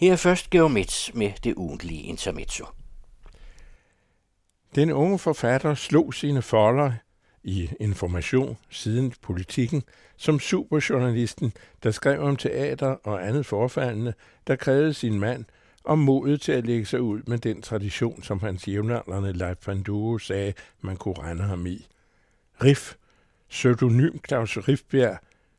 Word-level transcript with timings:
Her 0.00 0.12
er 0.12 0.16
først 0.16 0.50
Geomets 0.50 1.14
med 1.14 1.32
det 1.44 1.54
ugentlige 1.56 2.02
intermezzo. 2.02 2.64
Den 4.74 4.92
unge 4.92 5.18
forfatter 5.18 5.74
slog 5.74 6.14
sine 6.14 6.42
folder 6.42 6.92
i 7.42 7.70
Information 7.80 8.56
siden 8.70 9.14
politikken 9.22 9.82
som 10.16 10.38
superjournalisten, 10.38 11.52
der 11.82 11.90
skrev 11.90 12.20
om 12.20 12.36
teater 12.36 12.86
og 12.86 13.26
andet 13.26 13.46
forfaldende, 13.46 14.14
der 14.46 14.56
krævede 14.56 14.94
sin 14.94 15.20
mand 15.20 15.44
om 15.84 15.98
modet 15.98 16.40
til 16.40 16.52
at 16.52 16.66
lægge 16.66 16.86
sig 16.86 17.00
ud 17.00 17.22
med 17.26 17.38
den 17.38 17.62
tradition, 17.62 18.22
som 18.22 18.40
hans 18.40 18.68
jævnaldrende 18.68 19.32
Leif 19.32 19.66
van 19.66 19.82
Duo 19.82 20.18
sagde, 20.18 20.52
man 20.80 20.96
kunne 20.96 21.18
rende 21.18 21.42
ham 21.42 21.66
i. 21.66 21.86
Riff, 22.64 22.94
pseudonym 23.50 24.18
Claus 24.28 24.56
Riffbjerg, 24.56 25.18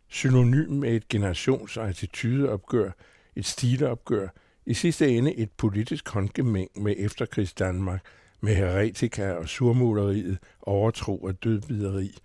synonym 0.09 0.69
med 0.69 0.95
et 0.95 1.03
generations- 1.13 1.79
og 1.79 1.89
attitudeopgør, 1.89 2.91
et 3.35 3.45
stilopgør, 3.45 4.27
i 4.65 4.73
sidste 4.73 5.09
ende 5.09 5.35
et 5.35 5.51
politisk 5.51 6.09
håndgemæng 6.09 6.69
med 6.75 6.95
efterkrigs 6.97 7.53
Danmark, 7.53 8.01
med 8.41 8.55
heretika 8.55 9.31
og 9.31 9.47
surmuleriet, 9.47 10.37
overtro 10.61 11.17
og 11.17 11.43
dødbideri. 11.43 12.17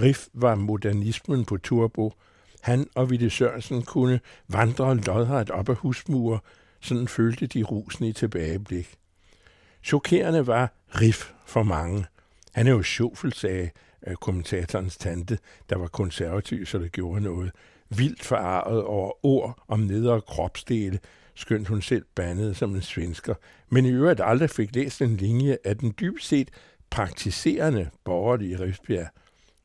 Riff 0.00 0.26
var 0.32 0.54
modernismen 0.54 1.44
på 1.44 1.56
turbo. 1.56 2.12
Han 2.60 2.86
og 2.94 3.10
Ville 3.10 3.30
Sørensen 3.30 3.82
kunne 3.82 4.20
vandre 4.48 4.96
lodret 4.96 5.50
op 5.50 5.68
ad 5.68 5.74
husmure, 5.74 6.38
sådan 6.80 7.08
følte 7.08 7.46
de 7.46 7.62
rusen 7.62 8.04
i 8.04 8.12
tilbageblik. 8.12 8.94
Chokerende 9.84 10.46
var 10.46 10.72
Riff 11.00 11.32
for 11.46 11.62
mange. 11.62 12.04
Han 12.52 12.66
er 12.66 12.70
jo 12.70 12.82
sjofel, 12.82 13.32
sagde 13.32 13.70
kommentatorens 14.20 14.96
tante, 14.96 15.38
der 15.70 15.76
var 15.76 15.86
konservativ, 15.86 16.66
så 16.66 16.78
det 16.78 16.92
gjorde 16.92 17.20
noget. 17.20 17.50
Vildt 17.88 18.24
forarret 18.24 18.82
over 18.82 19.26
ord 19.26 19.64
om 19.68 19.80
nedre 19.80 20.20
kropsdele, 20.20 20.98
skønt 21.34 21.68
hun 21.68 21.82
selv 21.82 22.04
bandede 22.14 22.54
som 22.54 22.74
en 22.74 22.82
svensker, 22.82 23.34
men 23.68 23.86
i 23.86 23.90
øvrigt 23.90 24.20
aldrig 24.24 24.50
fik 24.50 24.74
læst 24.74 25.02
en 25.02 25.16
linje 25.16 25.58
af 25.64 25.78
den 25.78 25.94
dybest 26.00 26.28
set 26.28 26.50
praktiserende 26.90 27.90
borgerlige 28.04 28.60
Rifbjerg. 28.60 29.08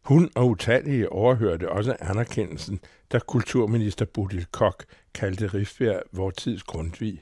Hun 0.04 0.30
og 0.36 0.50
utallige 0.50 1.12
overhørte 1.12 1.70
også 1.70 1.96
anerkendelsen, 2.00 2.80
da 3.12 3.20
kulturminister 3.20 4.06
Bodil 4.06 4.46
Kok 4.52 4.86
kaldte 5.14 5.48
Rifbjerg 5.48 6.02
vor 6.12 6.32
tids 6.32 6.64
Grundtvig. 6.64 7.22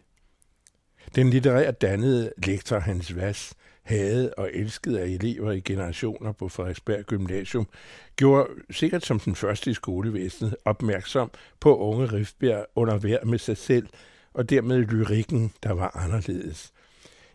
Den 1.16 1.30
litterære 1.30 1.72
dannede 1.72 2.32
lektor 2.46 2.80
Hans 2.80 3.16
Vass, 3.16 3.54
havde 3.84 4.34
og 4.34 4.50
elskede 4.54 5.02
af 5.02 5.06
elever 5.06 5.52
i 5.52 5.60
generationer 5.60 6.32
på 6.32 6.50
Frederiksberg 6.50 7.06
Gymnasium, 7.06 7.68
gjorde 8.16 8.48
sikkert 8.72 9.06
som 9.06 9.20
den 9.20 9.36
første 9.36 9.72
i 9.72 9.74
skolevæsenet 9.74 10.56
opmærksom 10.66 11.32
på 11.60 11.78
unge 11.78 12.06
Rifbjerg 12.06 12.66
under 12.76 12.98
hver 12.98 13.26
med 13.26 13.38
sig 13.38 13.58
selv, 13.58 13.88
og 14.34 14.50
dermed 14.50 14.78
lyrikken, 14.78 15.54
der 15.64 15.74
var 15.74 15.92
anderledes. 15.96 16.74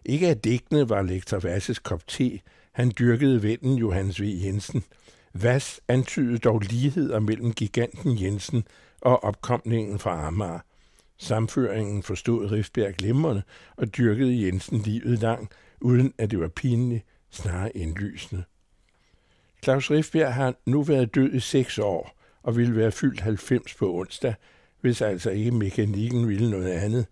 Ikke 0.04 0.28
at 0.28 0.44
digtene 0.44 0.88
var 0.88 1.02
lektor 1.02 1.38
Vasses 1.38 1.78
kop 1.78 2.06
te, 2.06 2.40
han 2.72 2.92
dyrkede 2.98 3.42
vennen 3.42 3.76
Johannes 3.78 4.20
V. 4.20 4.24
Jensen. 4.24 4.84
Vass 5.34 5.80
antydede 5.88 6.38
dog 6.38 6.60
ligheder 6.60 7.20
mellem 7.20 7.52
giganten 7.52 8.22
Jensen 8.22 8.64
og 9.00 9.24
opkomningen 9.24 9.98
fra 9.98 10.26
Amager. 10.26 10.58
Samføringen 11.20 12.02
forstod 12.02 12.50
Rifbjerg 12.52 12.94
glimrende 12.94 13.42
og 13.76 13.96
dyrkede 13.96 14.46
Jensen 14.46 14.78
livet 14.78 15.18
lang, 15.18 15.50
uden 15.80 16.14
at 16.18 16.30
det 16.30 16.40
var 16.40 16.48
pinligt, 16.48 17.04
snarere 17.30 17.76
indlysende. 17.76 18.44
Claus 19.64 19.90
Rifbjerg 19.90 20.34
har 20.34 20.54
nu 20.66 20.82
været 20.82 21.14
død 21.14 21.32
i 21.32 21.40
seks 21.40 21.78
år 21.78 22.18
og 22.42 22.56
ville 22.56 22.76
være 22.76 22.92
fyldt 22.92 23.20
90 23.20 23.74
på 23.74 23.94
onsdag, 23.94 24.34
hvis 24.80 25.02
altså 25.02 25.30
ikke 25.30 25.50
mekanikken 25.50 26.28
ville 26.28 26.50
noget 26.50 26.68
andet. 26.68 27.06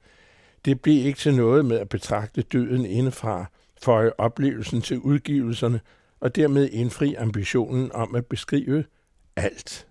Det 0.65 0.81
blev 0.81 1.07
ikke 1.07 1.19
til 1.19 1.35
noget 1.35 1.65
med 1.65 1.79
at 1.79 1.89
betragte 1.89 2.43
døden 2.43 2.87
indefra, 2.87 3.47
for 3.83 4.15
oplevelsen 4.19 4.83
til 4.83 4.99
udgivelserne 4.99 5.81
og 6.21 6.37
dermed 6.37 6.69
indfri 6.71 7.15
ambitionen 7.15 7.93
om 7.93 8.15
at 8.15 8.27
beskrive 8.27 8.85
alt. 9.37 9.88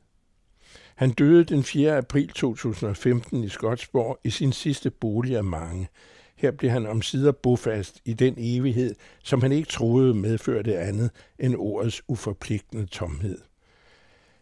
Han 0.97 1.12
døde 1.12 1.44
den 1.44 1.63
4. 1.63 1.97
april 1.97 2.28
2015 2.28 3.44
i 3.44 3.50
Skotsborg 3.50 4.19
i 4.24 4.30
sin 4.30 4.52
sidste 4.52 4.90
bolig 4.90 5.38
af 5.38 5.44
mange. 5.44 5.88
Her 6.35 6.52
blev 6.52 6.72
han 6.72 6.85
omsider 6.85 7.31
bofast 7.31 8.02
i 8.06 8.13
den 8.13 8.34
evighed, 8.38 8.96
som 9.24 9.41
han 9.41 9.52
ikke 9.52 9.69
troede 9.69 10.13
medførte 10.13 10.80
andet 10.80 11.12
end 11.40 11.56
ordets 11.58 12.02
uforpligtende 12.08 12.85
tomhed. 12.85 13.38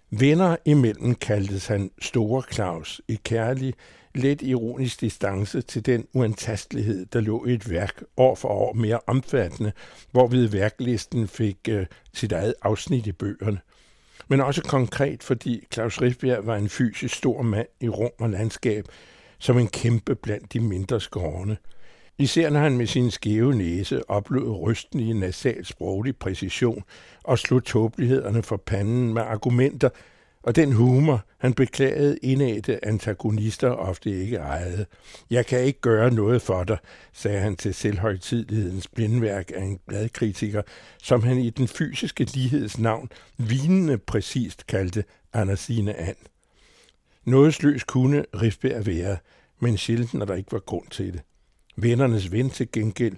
Venner 0.10 0.56
imellem 0.66 1.16
kaldtes 1.16 1.68
han 1.68 1.92
Store 2.02 2.44
Claus 2.52 3.02
i 3.08 3.20
kærlig, 3.24 3.74
let 4.16 4.42
ironisk 4.42 5.02
distance 5.02 5.62
til 5.62 5.86
den 5.86 6.08
uantastelighed, 6.14 7.06
der 7.06 7.22
lå 7.22 7.46
i 7.46 7.54
et 7.54 7.70
værk 7.70 8.04
år 8.18 8.36
for 8.36 8.50
år 8.50 8.74
mere 8.74 9.00
omfattende, 9.08 9.72
hvorved 10.12 10.48
værklisten 10.48 11.28
fik 11.28 11.58
uh, 11.72 11.82
sit 12.14 12.32
eget 12.32 12.54
afsnit 12.62 13.08
i 13.08 13.12
bøgerne. 13.12 13.60
Men 14.28 14.42
også 14.42 14.62
konkret, 14.62 15.24
fordi 15.24 15.64
Claus 15.74 16.02
Rifbjerg 16.02 16.48
var 16.48 16.56
en 16.56 16.70
fysisk 16.70 17.16
stor 17.16 17.42
mand 17.42 17.68
i 17.82 17.90
rum 17.90 18.12
og 18.20 18.30
landskab, 18.30 18.86
som 19.40 19.58
en 19.58 19.68
kæmpe 19.68 20.16
blandt 20.16 20.54
de 20.54 20.60
mindre 20.60 21.02
skårne. 21.02 21.58
Især 22.18 22.50
når 22.50 22.60
han 22.60 22.78
med 22.78 22.88
sin 22.88 23.12
skæve 23.12 23.56
næse 23.56 24.10
oplevede 24.10 24.52
rysten 24.52 25.00
i 25.00 25.14
nasal 25.14 25.66
sproglig 25.66 26.18
præcision 26.18 26.84
og 27.24 27.40
slog 27.40 27.64
tåbelighederne 27.64 28.44
for 28.44 28.58
panden 28.58 29.14
med 29.14 29.22
argumenter, 29.22 29.90
og 30.46 30.56
den 30.56 30.72
humor, 30.72 31.26
han 31.38 31.54
beklagede 31.54 32.18
indædte 32.18 32.86
antagonister 32.86 33.70
ofte 33.70 34.22
ikke 34.22 34.36
ejede. 34.36 34.86
Jeg 35.30 35.46
kan 35.46 35.64
ikke 35.64 35.82
gøre 35.82 36.14
noget 36.14 36.42
for 36.42 36.64
dig, 36.64 36.78
sagde 37.14 37.40
han 37.40 37.56
til 37.56 37.74
selvhøjtidlighedens 37.74 38.88
blindværk 38.88 39.52
af 39.56 39.62
en 39.64 39.80
bladkritiker, 39.88 40.62
som 41.04 41.24
han 41.24 41.38
i 41.38 41.50
den 41.50 41.68
fysiske 41.68 42.24
ligheds 42.24 42.80
navn 42.80 43.10
vinende 43.38 43.98
præcist 43.98 44.68
kaldte 44.68 45.04
Andersine 45.34 45.96
And. 45.96 46.16
Nådesløs 47.24 47.84
kunne 47.84 48.26
Rifbjerg 48.42 48.86
være, 48.86 49.18
men 49.60 49.78
sjældent, 49.78 50.14
når 50.14 50.26
der 50.26 50.36
ikke 50.36 50.52
var 50.52 50.60
grund 50.60 50.88
til 50.92 51.14
det. 51.14 51.22
Vennernes 51.76 52.32
ven 52.32 52.50
til 52.50 52.72
gengæld, 52.72 53.16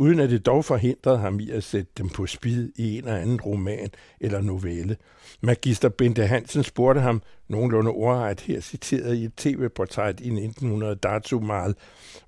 uden 0.00 0.20
at 0.20 0.30
det 0.30 0.46
dog 0.46 0.64
forhindrede 0.64 1.18
ham 1.18 1.40
i 1.40 1.50
at 1.50 1.64
sætte 1.64 1.92
dem 1.98 2.08
på 2.08 2.26
spid 2.26 2.72
i 2.76 2.98
en 2.98 3.04
eller 3.04 3.16
anden 3.20 3.40
roman 3.40 3.88
eller 4.20 4.40
novelle. 4.40 4.96
Magister 5.40 5.88
Bente 5.88 6.26
Hansen 6.26 6.62
spurgte 6.62 7.00
ham, 7.00 7.22
nogenlunde 7.48 7.90
ordret 7.90 8.40
her 8.40 8.60
citeret 8.60 9.16
i 9.16 9.24
et 9.24 9.32
tv-portræt 9.36 10.20
i 10.20 10.28
1900 10.28 10.94
Dartsumal, 10.94 11.74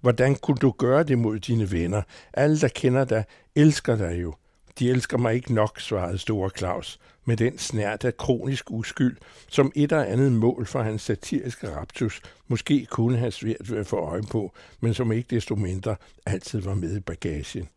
hvordan 0.00 0.34
kunne 0.34 0.56
du 0.56 0.70
gøre 0.78 1.02
det 1.02 1.18
mod 1.18 1.38
dine 1.38 1.72
venner? 1.72 2.02
Alle, 2.34 2.60
der 2.60 2.68
kender 2.68 3.04
dig, 3.04 3.24
elsker 3.56 3.96
dig 3.96 4.22
jo. 4.22 4.34
De 4.78 4.90
elsker 4.90 5.18
mig 5.18 5.34
ikke 5.34 5.54
nok, 5.54 5.80
svarede 5.80 6.18
Store 6.18 6.50
Claus, 6.56 6.98
med 7.24 7.36
den 7.36 7.58
snært 7.58 8.04
af 8.04 8.16
kronisk 8.16 8.70
uskyld, 8.70 9.16
som 9.48 9.72
et 9.74 9.92
eller 9.92 10.04
andet 10.04 10.32
mål 10.32 10.66
for 10.66 10.82
hans 10.82 11.02
satiriske 11.02 11.76
raptus 11.76 12.22
måske 12.48 12.86
kunne 12.86 13.18
have 13.18 13.30
svært 13.30 13.70
ved 13.70 13.78
at 13.78 13.86
få 13.86 13.96
øje 13.96 14.22
på, 14.22 14.52
men 14.80 14.94
som 14.94 15.12
ikke 15.12 15.34
desto 15.34 15.54
mindre 15.54 15.96
altid 16.26 16.60
var 16.60 16.74
med 16.74 16.96
i 16.96 17.00
bagagen. 17.00 17.68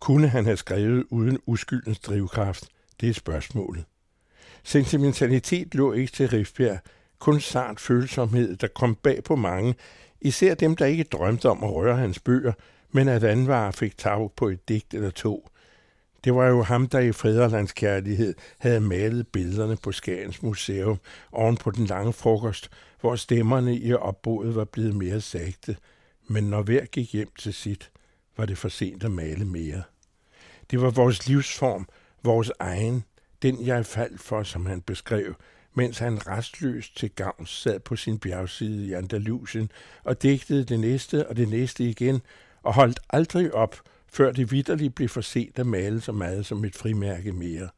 Kunne 0.00 0.28
han 0.28 0.44
have 0.44 0.56
skrevet 0.56 1.04
uden 1.10 1.38
uskyldens 1.46 1.98
drivkraft? 1.98 2.68
Det 3.00 3.08
er 3.08 3.14
spørgsmålet. 3.14 3.84
Sentimentalitet 4.62 5.74
lå 5.74 5.92
ikke 5.92 6.12
til 6.12 6.28
Rifbjerg, 6.28 6.78
kun 7.18 7.40
sart 7.40 7.80
følsomhed, 7.80 8.56
der 8.56 8.66
kom 8.66 8.94
bag 8.94 9.24
på 9.24 9.36
mange, 9.36 9.74
især 10.20 10.54
dem, 10.54 10.76
der 10.76 10.86
ikke 10.86 11.04
drømte 11.04 11.48
om 11.48 11.64
at 11.64 11.72
røre 11.72 11.96
hans 11.96 12.18
bøger, 12.18 12.52
men 12.92 13.08
at 13.08 13.24
anvare 13.24 13.72
fik 13.72 13.98
tag 13.98 14.30
på 14.36 14.48
et 14.48 14.68
digt 14.68 14.94
eller 14.94 15.10
to– 15.10 15.48
det 16.24 16.34
var 16.34 16.46
jo 16.46 16.62
ham, 16.62 16.86
der 16.86 16.98
i 16.98 17.12
Fæderlandskærlighed 17.12 18.34
havde 18.58 18.80
malet 18.80 19.28
billederne 19.28 19.76
på 19.76 19.92
Skagens 19.92 20.42
Museum 20.42 20.98
oven 21.32 21.56
på 21.56 21.70
den 21.70 21.86
lange 21.86 22.12
frokost, 22.12 22.70
hvor 23.00 23.16
stemmerne 23.16 23.76
i 23.76 23.92
opbruget 23.92 24.54
var 24.54 24.64
blevet 24.64 24.96
mere 24.96 25.20
sagte. 25.20 25.76
Men 26.28 26.44
når 26.44 26.62
hver 26.62 26.84
gik 26.84 27.12
hjem 27.12 27.30
til 27.38 27.54
sit, 27.54 27.90
var 28.36 28.46
det 28.46 28.58
for 28.58 28.68
sent 28.68 29.04
at 29.04 29.10
male 29.10 29.44
mere. 29.44 29.82
Det 30.70 30.80
var 30.80 30.90
vores 30.90 31.28
livsform, 31.28 31.88
vores 32.22 32.52
egen, 32.58 33.04
den 33.42 33.66
jeg 33.66 33.86
faldt 33.86 34.20
for, 34.20 34.42
som 34.42 34.66
han 34.66 34.80
beskrev, 34.80 35.34
mens 35.74 35.98
han 35.98 36.26
restløst 36.26 36.96
til 36.96 37.10
gavn 37.10 37.46
sad 37.46 37.80
på 37.80 37.96
sin 37.96 38.18
bjergside 38.18 38.86
i 38.86 38.92
Andalusien 38.92 39.70
og 40.04 40.22
digtede 40.22 40.64
det 40.64 40.80
næste 40.80 41.28
og 41.28 41.36
det 41.36 41.48
næste 41.48 41.84
igen, 41.84 42.20
og 42.62 42.74
holdt 42.74 43.00
aldrig 43.10 43.54
op 43.54 43.76
før 44.12 44.32
det 44.32 44.52
vidderligt 44.52 44.94
blev 44.94 45.08
for 45.08 45.20
set 45.20 45.58
at 45.58 45.66
male 45.66 46.00
så 46.00 46.12
meget 46.12 46.46
som 46.46 46.64
et 46.64 46.74
frimærke 46.74 47.32
mere. 47.32 47.68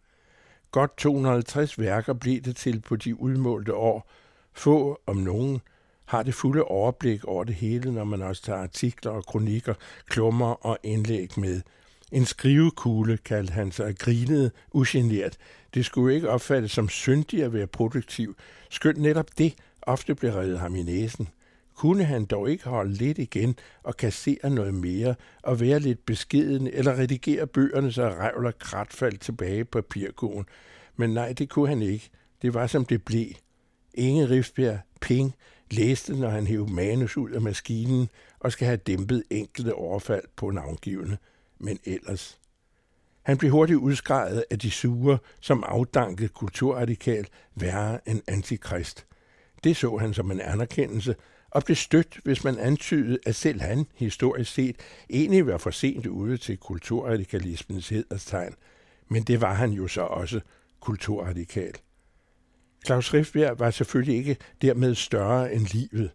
Godt 0.70 0.96
250 0.96 1.78
værker 1.78 2.12
blev 2.12 2.40
det 2.40 2.56
til 2.56 2.80
på 2.80 2.96
de 2.96 3.20
udmålte 3.20 3.74
år. 3.74 4.10
Få, 4.52 5.00
om 5.06 5.16
nogen, 5.16 5.60
har 6.04 6.22
det 6.22 6.34
fulde 6.34 6.64
overblik 6.64 7.24
over 7.24 7.44
det 7.44 7.54
hele, 7.54 7.92
når 7.92 8.04
man 8.04 8.22
også 8.22 8.42
tager 8.42 8.62
artikler 8.62 9.12
og 9.12 9.24
kronikker, 9.24 9.74
klummer 10.08 10.66
og 10.66 10.78
indlæg 10.82 11.30
med. 11.36 11.60
En 12.12 12.24
skrivekugle, 12.24 13.16
kaldte 13.16 13.52
han 13.52 13.72
sig, 13.72 13.98
grinede 13.98 14.50
ugeneret. 14.72 15.38
Det 15.74 15.84
skulle 15.84 16.14
ikke 16.14 16.30
opfattes 16.30 16.70
som 16.70 16.88
syndigt 16.88 17.44
at 17.44 17.52
være 17.52 17.66
produktiv, 17.66 18.36
skønt 18.70 18.98
netop 18.98 19.38
det 19.38 19.54
ofte 19.82 20.14
blev 20.14 20.32
reddet 20.32 20.58
ham 20.58 20.76
i 20.76 20.82
næsen– 20.82 21.28
kunne 21.74 22.04
han 22.04 22.24
dog 22.24 22.50
ikke 22.50 22.64
holde 22.64 22.92
lidt 22.92 23.18
igen 23.18 23.56
og 23.82 23.96
kassere 23.96 24.50
noget 24.50 24.74
mere 24.74 25.14
og 25.42 25.60
være 25.60 25.78
lidt 25.78 26.06
beskeden 26.06 26.66
eller 26.66 26.98
redigere 26.98 27.46
bøgerne, 27.46 27.92
så 27.92 28.08
revl 28.08 28.46
og 28.46 28.58
krat 28.58 28.92
faldt 28.92 29.20
tilbage 29.20 29.64
på 29.64 29.80
papirkogen. 29.80 30.44
Men 30.96 31.10
nej, 31.10 31.32
det 31.32 31.48
kunne 31.48 31.68
han 31.68 31.82
ikke. 31.82 32.10
Det 32.42 32.54
var 32.54 32.66
som 32.66 32.84
det 32.84 33.04
blev. 33.04 33.26
Inge 33.94 34.30
Rifbjerg, 34.30 34.78
ping, 35.00 35.34
læste, 35.70 36.20
når 36.20 36.28
han 36.28 36.46
hævde 36.46 36.72
manus 36.72 37.16
ud 37.16 37.30
af 37.30 37.40
maskinen 37.40 38.08
og 38.40 38.52
skal 38.52 38.66
have 38.66 38.76
dæmpet 38.76 39.22
enkelte 39.30 39.74
overfald 39.74 40.24
på 40.36 40.50
navngivende. 40.50 41.16
Men 41.58 41.78
ellers... 41.84 42.36
Han 43.22 43.38
blev 43.38 43.50
hurtigt 43.50 43.78
udskrevet 43.78 44.44
af 44.50 44.58
de 44.58 44.70
sure, 44.70 45.18
som 45.40 45.64
afdanket 45.66 46.34
kulturradikal 46.34 47.26
værre 47.54 48.08
end 48.08 48.22
antikrist. 48.26 49.06
Det 49.64 49.76
så 49.76 49.96
han 49.96 50.14
som 50.14 50.30
en 50.30 50.40
anerkendelse, 50.40 51.14
og 51.50 51.64
blev 51.64 51.76
stødt, 51.76 52.20
hvis 52.24 52.44
man 52.44 52.58
antydede, 52.58 53.18
at 53.26 53.34
selv 53.34 53.60
han, 53.60 53.86
historisk 53.94 54.52
set, 54.52 54.76
egentlig 55.10 55.46
var 55.46 55.58
for 55.58 55.70
sent 55.70 56.06
ude 56.06 56.36
til 56.36 56.56
kulturradikalismens 56.56 57.88
hederstegn. 57.88 58.54
Men 59.08 59.22
det 59.22 59.40
var 59.40 59.54
han 59.54 59.70
jo 59.70 59.88
så 59.88 60.02
også, 60.02 60.40
kulturradikal. 60.80 61.74
Claus 62.86 63.14
Riffbjerg 63.14 63.58
var 63.58 63.70
selvfølgelig 63.70 64.16
ikke 64.16 64.36
dermed 64.62 64.94
større 64.94 65.52
end 65.52 65.66
livet, 65.66 66.10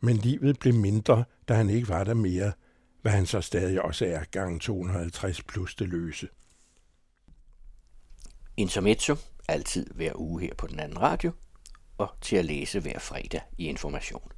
men 0.00 0.16
livet 0.16 0.58
blev 0.58 0.74
mindre, 0.74 1.24
da 1.48 1.54
han 1.54 1.70
ikke 1.70 1.88
var 1.88 2.04
der 2.04 2.14
mere, 2.14 2.52
hvad 3.02 3.12
han 3.12 3.26
så 3.26 3.40
stadig 3.40 3.82
også 3.82 4.06
er 4.06 4.24
gang 4.24 4.60
250 4.60 5.42
plus 5.42 5.74
det 5.74 5.88
løse. 5.88 6.28
Intermezzo, 8.56 9.16
altid 9.48 9.86
hver 9.94 10.12
uge 10.14 10.40
her 10.40 10.54
på 10.54 10.66
den 10.66 10.80
anden 10.80 11.00
radio, 11.00 11.32
og 11.98 12.08
til 12.20 12.36
at 12.36 12.44
læse 12.44 12.80
hver 12.80 12.98
fredag 12.98 13.40
i 13.58 13.64
Information. 13.64 14.32